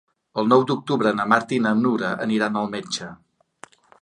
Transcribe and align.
El 0.43 0.47
nou 0.53 0.63
d'octubre 0.71 1.11
na 1.19 1.27
Marta 1.35 1.55
i 1.57 1.59
na 1.67 1.75
Nura 1.83 2.15
aniran 2.27 2.59
al 2.63 2.73
metge. 2.75 3.13